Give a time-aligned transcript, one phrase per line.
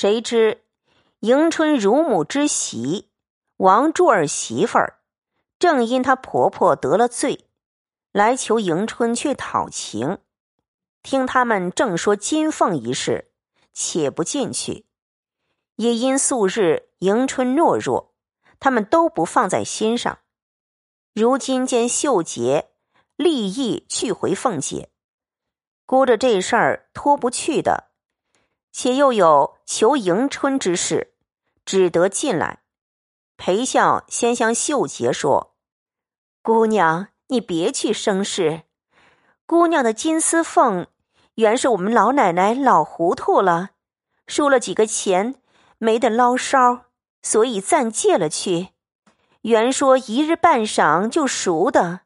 [0.00, 0.62] 谁知
[1.22, 3.10] 迎春乳母之媳
[3.56, 5.00] 王柱儿媳妇儿，
[5.58, 7.48] 正因她婆婆得了罪，
[8.12, 10.18] 来求迎春去讨情。
[11.02, 13.32] 听他们正说金凤一事，
[13.72, 14.86] 且不进去。
[15.74, 18.14] 也因素日迎春懦弱，
[18.60, 20.20] 他们都不放在心上。
[21.12, 22.70] 如今见秀杰
[23.16, 24.90] 立意去回凤姐，
[25.84, 27.87] 估着这事儿脱不去的，
[28.72, 31.14] 且又有求迎春之事，
[31.64, 32.62] 只得进来。
[33.36, 35.54] 裴笑先向秀杰说
[36.42, 38.62] ：“姑娘，你别去生事。
[39.46, 40.86] 姑娘的金丝凤，
[41.34, 43.70] 原是我们老奶奶老糊涂了，
[44.26, 45.36] 输了几个钱。”
[45.80, 46.86] 没得捞烧，
[47.22, 48.70] 所以暂借了去。
[49.42, 52.00] 原说一日半晌就熟的，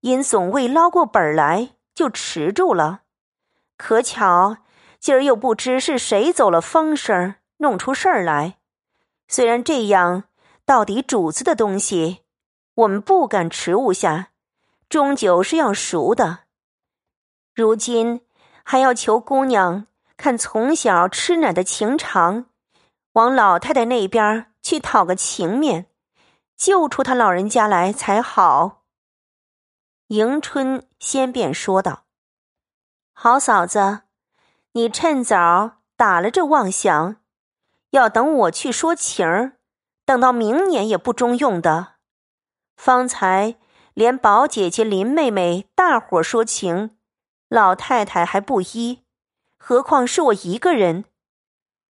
[0.00, 3.02] 因总未捞过本来，就迟住了。
[3.76, 4.56] 可巧
[5.04, 8.56] 今儿又不知是谁走了风声，弄出事儿来。
[9.28, 10.24] 虽然这样，
[10.64, 12.22] 到底主子的东西，
[12.72, 14.30] 我们不敢迟误下，
[14.88, 16.44] 终究是要赎的。
[17.54, 18.22] 如今
[18.62, 22.46] 还要求姑娘看从小吃奶的情长。
[23.12, 25.84] 往老太太那边去讨个情面，
[26.56, 28.84] 救出他老人家来才好。
[30.06, 32.04] 迎春先便说道
[33.12, 34.03] ：“好嫂子，
[34.74, 37.16] 你趁早打了这妄想，
[37.90, 39.58] 要等我去说情儿，
[40.04, 41.94] 等到明年也不中用的。
[42.76, 43.56] 方才
[43.94, 46.96] 连宝姐姐、林妹妹大伙说情，
[47.48, 49.04] 老太太还不依，
[49.56, 51.06] 何况是我一个人？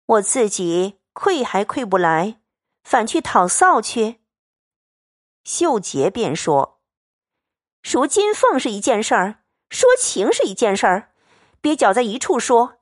[0.06, 2.40] 我自己。”愧还愧不来，
[2.84, 4.20] 反去讨臊去。
[5.42, 6.80] 秀杰便说
[7.82, 11.07] ：“赎金凤是一件事儿，说情是一件事儿，
[11.60, 12.78] 别搅在一处说。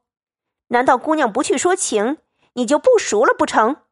[0.69, 2.19] 难道姑娘不去说情，
[2.55, 3.83] 你就不赎了不成？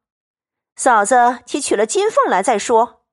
[0.76, 3.04] 嫂子且取了金凤来再说。”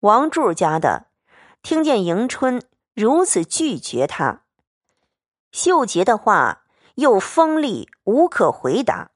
[0.00, 1.08] 王柱家的
[1.62, 2.62] 听见迎春
[2.94, 4.44] 如此拒绝他，
[5.50, 6.64] 秀杰的话
[6.94, 9.10] 又锋利，无可回答。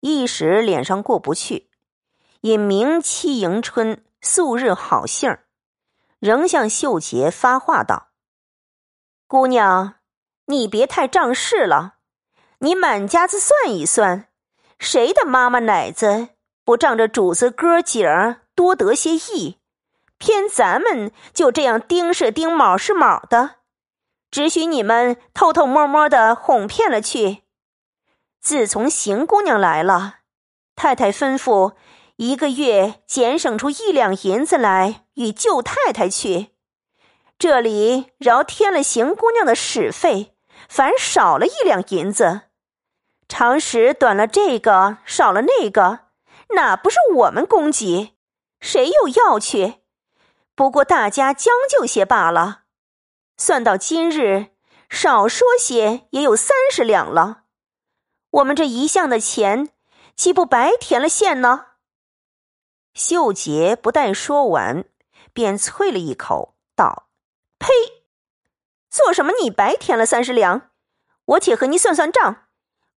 [0.00, 1.70] 一时脸上过不去，
[2.42, 5.38] 也明妻迎春素日好性，
[6.18, 8.08] 仍向秀杰发话道
[9.26, 9.96] ：“姑娘，
[10.46, 11.94] 你别太仗势了。
[12.58, 14.28] 你满家子算一算，
[14.78, 16.28] 谁的妈妈奶子
[16.64, 19.58] 不仗着主子哥姐儿多得些意？
[20.16, 23.56] 偏咱们就这样丁是丁卯是卯的，
[24.30, 27.42] 只许你们偷偷摸摸的哄骗了去。”
[28.40, 30.16] 自从邢姑娘来了，
[30.76, 31.74] 太太吩咐
[32.16, 36.48] 一个月减省出一两银子来与舅太太去，
[37.38, 40.33] 这里饶添了邢姑娘的使费，
[40.68, 42.42] 反少了一两银子。
[43.28, 46.00] 常时短了这个，少了那个，
[46.54, 48.16] 哪不是我们供给？
[48.60, 49.82] 谁又要去？
[50.54, 52.62] 不过大家将就些罢了。
[53.36, 54.48] 算到今日，
[54.88, 57.44] 少说些也有三十两了。
[58.30, 59.70] 我们这一项的钱，
[60.14, 61.66] 岂不白填了线呢？
[62.92, 64.84] 秀杰不待说完，
[65.32, 67.08] 便啐了一口，道
[67.58, 67.72] ：“呸！
[68.94, 69.32] 做什么？
[69.42, 70.70] 你白添了三十两？
[71.24, 72.46] 我且和你算算账。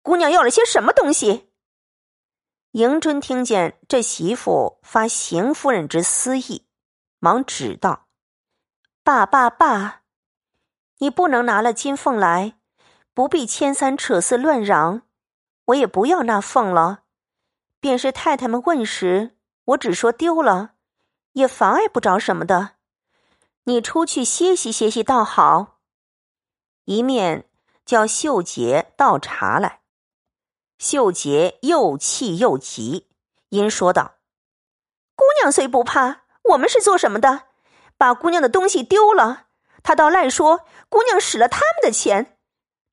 [0.03, 1.49] 姑娘要了些什么东西？”
[2.73, 6.67] 迎春听见这媳妇发邢夫人之私意，
[7.17, 8.09] 忙指道
[9.03, 10.03] ：“爸爸爸，
[10.99, 12.59] 你不能拿了金凤来，
[13.15, 15.01] 不必牵三扯四乱嚷。”
[15.65, 17.05] 我也不要那凤了，
[17.79, 20.75] 便是太太们问时，我只说丢了，
[21.33, 22.75] 也妨碍不着什么的。
[23.63, 25.76] 你出去歇息歇息倒好。
[26.87, 27.43] 一面
[27.85, 29.81] 叫秀杰倒茶来，
[30.77, 33.09] 秀杰又气又急，
[33.49, 34.15] 因说道
[35.13, 36.21] ：“姑娘虽不怕，
[36.51, 37.47] 我们是做什么的？
[37.97, 39.47] 把姑娘的东西丢了，
[39.83, 42.37] 他倒赖说姑娘使了他们的钱，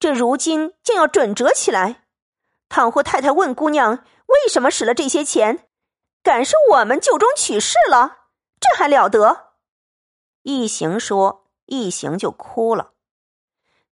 [0.00, 2.06] 这如今竟要准折起来。”
[2.68, 5.68] 倘或太太问姑娘为什么使了这些钱，
[6.20, 8.26] 敢是我们就中取事了，
[8.58, 9.52] 这还了得？
[10.42, 12.93] 一行说，一行就哭了。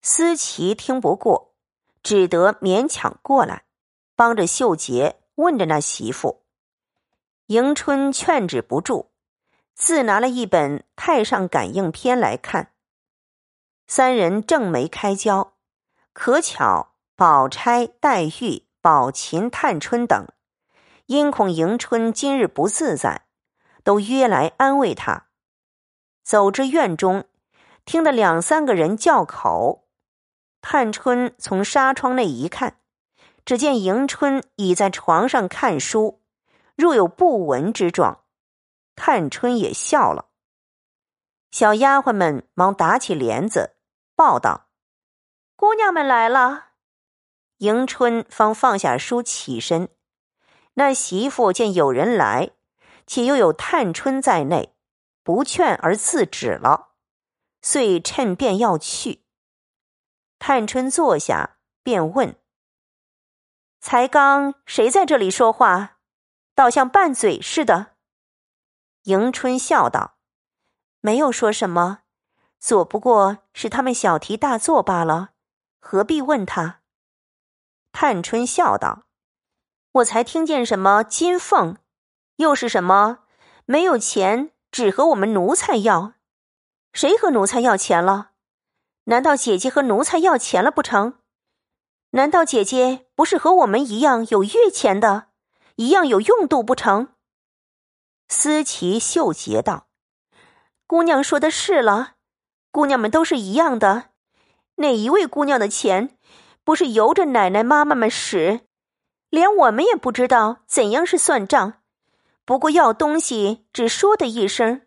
[0.03, 1.55] 思琪听不过，
[2.03, 3.65] 只得勉强过来，
[4.17, 6.43] 帮着秀杰问着那媳妇。
[7.47, 9.11] 迎春劝止不住，
[9.75, 12.73] 自拿了一本《太上感应篇》来看。
[13.87, 15.55] 三人正没开交，
[16.13, 18.67] 可巧宝钗、黛玉。
[18.83, 20.27] 宝琴、探春等，
[21.07, 23.27] 因恐迎春今日不自在，
[23.85, 25.29] 都约来安慰她。
[26.25, 27.27] 走至院中，
[27.85, 29.82] 听得两三个人叫口。
[30.63, 32.79] 探春从纱窗内一看，
[33.45, 36.23] 只见迎春倚在床上看书，
[36.77, 38.21] 若有不闻之状。
[38.95, 40.27] 探春也笑了。
[41.51, 43.75] 小丫鬟们忙打起帘子，
[44.15, 44.69] 报道
[45.57, 46.69] ：“姑娘们来了。”
[47.59, 49.89] 迎春方放下书起身。
[50.75, 52.51] 那媳妇见有人来，
[53.07, 54.75] 且又有探春在内，
[55.23, 56.93] 不劝而自止了，
[57.61, 59.22] 遂趁便要去。
[60.45, 62.37] 探春坐下，便问
[63.79, 65.99] ：“才刚谁在这里说话？
[66.57, 67.95] 倒像拌嘴似的。”
[69.07, 70.17] 迎春笑道
[70.99, 72.01] ：“没有说什么，
[72.59, 75.31] 左不过是他们小题大做罢了，
[75.79, 76.81] 何必问他？”
[77.93, 79.05] 探春笑道
[80.03, 81.77] ：“我才听见什么金凤，
[82.35, 83.21] 又是什么
[83.65, 86.15] 没有钱，只和我们奴才要。
[86.93, 88.31] 谁和奴才要钱了？”
[89.05, 91.15] 难道姐姐和奴才要钱了不成？
[92.11, 95.29] 难道姐姐不是和我们一样有月钱的，
[95.77, 97.09] 一样有用度不成？
[98.29, 99.89] 思琪、秀杰道
[100.87, 102.13] ：“姑娘说的是了，
[102.71, 104.11] 姑娘们都是一样的。
[104.77, 106.17] 哪一位姑娘的钱
[106.63, 108.61] 不是由着奶奶妈妈们使？
[109.29, 111.83] 连我们也不知道怎样是算账。
[112.45, 114.83] 不过要东西只说的一声，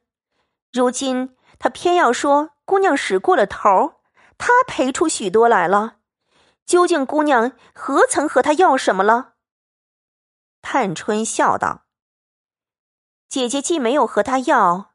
[0.71, 3.94] 如今他偏要说姑娘使过了头。”
[4.37, 5.97] 他赔出许多来了，
[6.65, 9.35] 究竟姑娘何曾和他要什么了？
[10.61, 11.85] 探春笑道
[13.29, 14.93] ：“姐姐既没有和他要，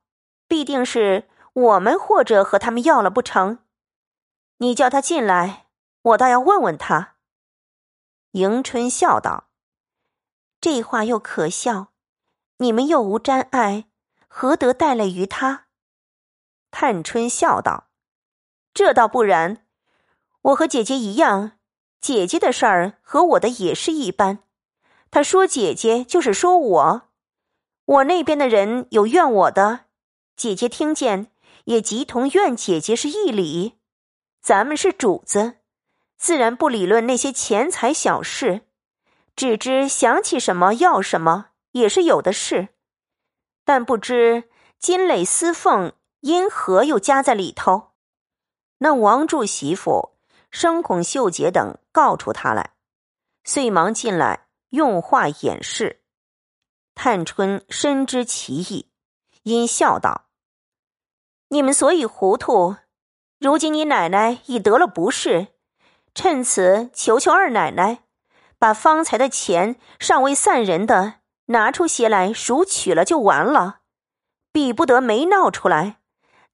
[0.48, 3.58] 必定是我们或者和他们要了不成？
[4.58, 5.66] 你叫他进来，
[6.02, 7.16] 我倒要问问他。”
[8.32, 9.50] 迎春笑道
[10.60, 11.92] ：“这话又可笑，
[12.58, 13.88] 你们又无沾爱，
[14.28, 15.66] 何得带累于他？”
[16.70, 17.89] 探春笑道。
[18.80, 19.66] 这倒不然，
[20.40, 21.58] 我和姐姐一样，
[22.00, 24.38] 姐姐的事儿和我的也是一般。
[25.10, 27.02] 她说姐姐就是说我，
[27.84, 29.80] 我那边的人有怨我的，
[30.34, 31.30] 姐姐听见
[31.64, 33.74] 也即同怨姐姐是一理。
[34.40, 35.56] 咱们是主子，
[36.16, 38.62] 自然不理论那些钱财小事，
[39.36, 42.68] 只知想起什么要什么也是有的事，
[43.66, 44.44] 但不知
[44.78, 47.89] 金磊丝凤因何又加在里头。
[48.82, 50.12] 那王柱媳妇
[50.50, 52.70] 生孔秀姐等告出他来，
[53.44, 56.00] 遂忙进来用话掩饰。
[56.94, 58.90] 探春深知其意，
[59.42, 60.28] 因笑道
[61.48, 62.76] ：“你们所以糊涂，
[63.38, 65.48] 如今你奶奶已得了不是，
[66.14, 68.04] 趁此求求二奶奶，
[68.58, 71.16] 把方才的钱尚未散人的
[71.46, 73.80] 拿出些来赎取了就完了，
[74.50, 76.00] 比不得没闹出来，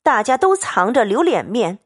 [0.02, 1.78] 大家都藏着留脸面。”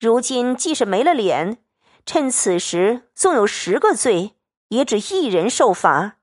[0.00, 1.62] 如今既是没了脸，
[2.06, 4.34] 趁此时纵有十个罪，
[4.68, 6.16] 也只一人受罚，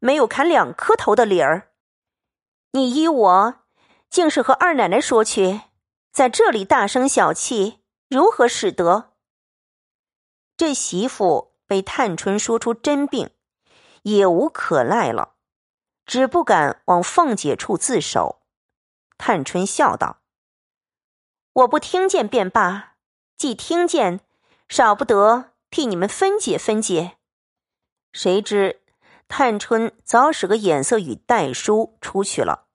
[0.00, 1.70] 没有砍两颗头的理儿。
[2.72, 3.54] 你依我，
[4.08, 5.60] 竟是和二奶奶说去，
[6.10, 7.78] 在这里大声小气，
[8.08, 9.12] 如何使得？
[10.56, 13.30] 这媳妇被探春说出真病，
[14.02, 15.34] 也无可赖了，
[16.04, 18.42] 只不敢往凤姐处自首。
[19.16, 20.22] 探春笑道
[21.54, 22.88] ：“我不听见便罢。”
[23.40, 24.20] 既听见，
[24.68, 27.16] 少不得替你们分解分解。
[28.12, 28.82] 谁知
[29.28, 32.66] 探春早使个眼色与代书出去了。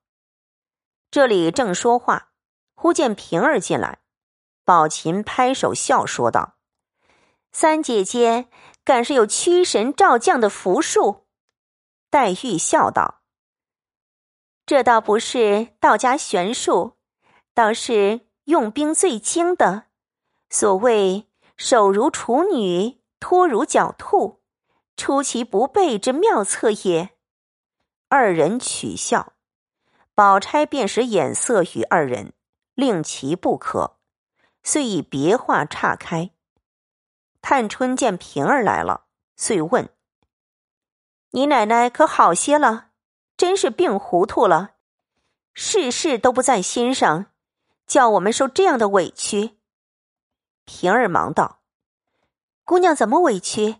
[1.11, 2.31] 这里正说话，
[2.73, 3.99] 忽见平儿进来，
[4.63, 6.55] 宝琴拍手笑说道
[7.53, 8.47] ：“三姐姐，
[8.83, 11.27] 敢是有驱神照将的符术？”
[12.09, 13.21] 黛玉笑道
[14.65, 16.97] ：“这倒不是道家玄术，
[17.53, 19.83] 倒是用兵最精的。”
[20.57, 24.41] 所谓手如处女，托如狡兔，
[24.95, 27.09] 出其不备之妙策也。
[28.07, 29.33] 二人取笑，
[30.13, 32.31] 宝钗便使眼色与二人，
[32.73, 33.97] 令其不可，
[34.63, 36.31] 遂以别话岔开。
[37.41, 39.89] 探春见平儿来了，遂问
[41.31, 42.91] ：“你奶奶可好些了？
[43.35, 44.75] 真是病糊涂了，
[45.53, 47.25] 事事都不在心上，
[47.85, 49.57] 叫我们受这样的委屈。”
[50.65, 51.61] 平儿忙道
[52.65, 53.77] ：“姑娘怎么委屈？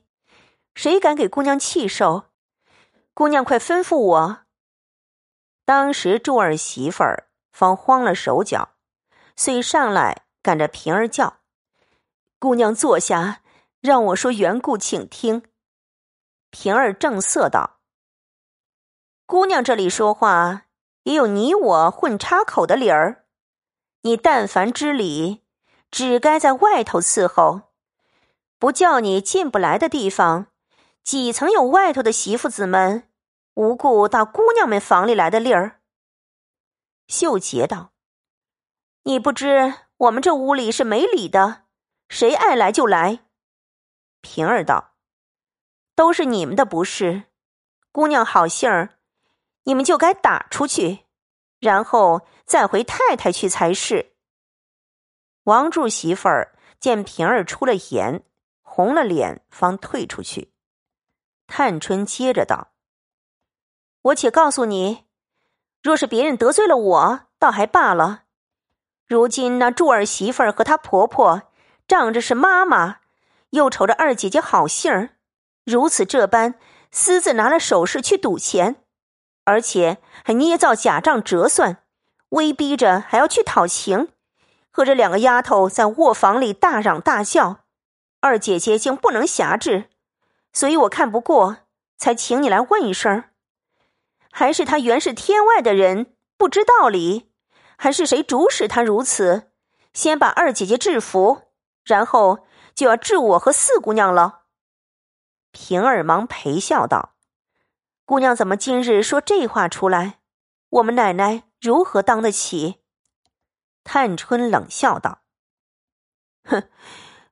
[0.75, 2.25] 谁敢给姑娘气受？
[3.13, 4.37] 姑娘快吩咐我。”
[5.65, 8.75] 当时柱儿媳妇儿方慌了手脚，
[9.35, 11.37] 遂上来赶着平儿叫
[12.37, 13.41] ：“姑娘坐下，
[13.81, 15.41] 让我说缘故，请听。”
[16.51, 17.79] 平儿正色道
[19.25, 20.67] ：“姑娘这里说话，
[21.03, 23.25] 也有你我混插口的理儿。
[24.01, 25.41] 你但凡知理。”
[25.95, 27.71] 只该在外头伺候，
[28.59, 30.47] 不叫你进不来的地方，
[31.05, 33.07] 几曾有外头的媳妇子们
[33.53, 35.79] 无故到姑娘们房里来的理儿？”
[37.07, 37.93] 秀杰道
[39.03, 41.61] ：“你不知我们这屋里是没理的，
[42.09, 43.19] 谁爱来就来。”
[44.19, 44.95] 平儿道
[45.95, 47.23] ：“都是你们的不是，
[47.93, 48.97] 姑娘好性儿，
[49.63, 51.05] 你们就该打出去。”
[51.61, 54.14] 然后再回太太去才是。
[55.45, 58.23] 王柱媳妇儿见平儿出了言，
[58.61, 60.51] 红了脸，方退出去。
[61.47, 62.73] 探春接着道
[64.01, 65.05] ：“我且告诉你，
[65.81, 68.23] 若是别人得罪了我，倒还罢了。
[69.07, 71.43] 如今那柱儿媳妇儿和她婆婆
[71.87, 72.97] 仗着是妈妈，
[73.51, 75.11] 又瞅着二姐姐好性儿，
[75.63, 76.55] 如此这般
[76.91, 78.77] 私自拿了首饰去赌钱。”
[79.47, 81.83] 而且还捏造假账折算，
[82.29, 84.09] 威逼着还要去讨情，
[84.75, 87.59] 和这两个丫头在卧房里大嚷大叫，
[88.19, 89.85] 二姐姐竟不能辖制，
[90.51, 91.59] 所以我看不过，
[91.97, 93.23] 才请你来问一声
[94.33, 97.31] 还是他原是天外的人，不知道理，
[97.77, 99.49] 还是谁主使他如此？
[99.93, 101.43] 先把二姐姐制服，
[101.85, 102.39] 然后
[102.75, 104.41] 就要治我和四姑娘了。
[105.53, 107.13] 平儿忙陪笑道。
[108.03, 110.19] 姑娘怎么今日说这话出来？
[110.67, 112.83] 我们奶奶如何当得起？
[113.85, 115.21] 探春冷笑道
[116.43, 116.67] ：“哼，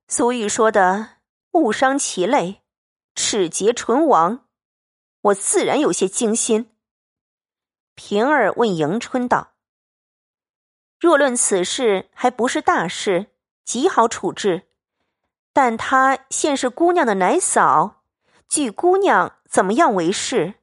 [0.07, 1.17] 俗语说的
[1.51, 2.62] ‘误伤其类，
[3.15, 4.45] 齿节唇亡’，
[5.19, 6.69] 我自然有些惊心。”
[7.95, 9.53] 平儿问迎春道
[11.00, 13.31] ：“若论此事，还不是大事，
[13.65, 14.69] 极好处置。
[15.51, 18.03] 但她现是姑娘的奶嫂，
[18.48, 20.55] 据姑娘怎么样为是？”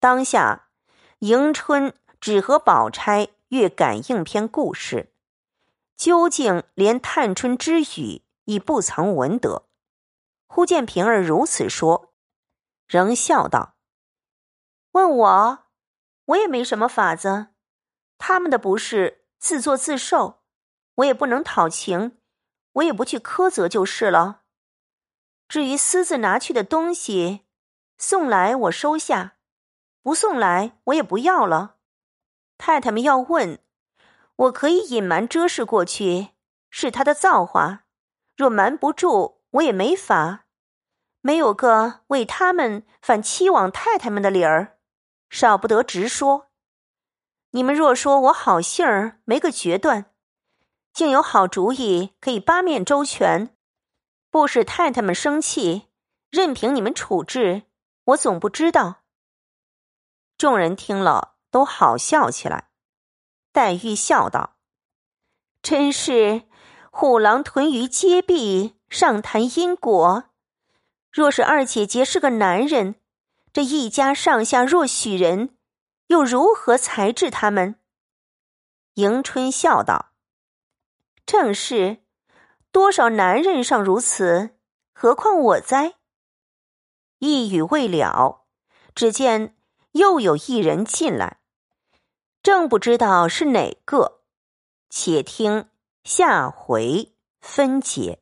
[0.00, 0.68] 当下，
[1.18, 5.12] 迎春只和宝钗越感应篇故事，
[5.96, 9.68] 究竟连探春之语亦不曾闻得。
[10.46, 12.14] 忽见平儿如此说，
[12.86, 13.76] 仍笑道
[14.92, 15.58] ：“问我，
[16.26, 17.48] 我也没什么法子。
[18.18, 20.42] 他们的不是自作自受，
[20.94, 22.18] 我也不能讨情，
[22.74, 24.42] 我也不去苛责就是了。
[25.48, 27.46] 至于私自拿去的东西，
[27.98, 29.38] 送来我收下。”
[30.02, 31.79] 不送来，我也不要了。
[32.60, 33.58] 太太们要问，
[34.36, 36.28] 我可以隐瞒遮饰过去，
[36.68, 37.84] 是他的造化。
[38.36, 40.44] 若瞒不住，我也没法。
[41.22, 44.76] 没有个为他们反欺枉太太们的理儿，
[45.30, 46.50] 少不得直说。
[47.52, 50.12] 你们若说我好性儿没个决断，
[50.92, 53.56] 竟有好主意可以八面周全，
[54.30, 55.88] 不使太太们生气，
[56.28, 57.62] 任凭你们处置，
[58.04, 58.96] 我总不知道。
[60.36, 62.70] 众人听了，都好笑起来。
[63.52, 64.56] 黛玉笑道
[65.62, 66.42] ：“真是
[66.90, 70.24] 虎狼屯于街壁，上谈因果。
[71.10, 72.94] 若是二姐姐是个男人，
[73.52, 75.56] 这一家上下若许人，
[76.06, 77.76] 又如何裁制他们？”
[78.94, 80.12] 迎春笑道
[81.26, 82.04] ：“正是，
[82.70, 84.56] 多少男人尚如此，
[84.92, 85.94] 何况我哉？”
[87.18, 88.46] 一语未了，
[88.94, 89.56] 只见。
[89.92, 91.39] 又有一人进来，
[92.42, 94.20] 正不知道是哪个，
[94.88, 95.68] 且听
[96.04, 98.20] 下回分解。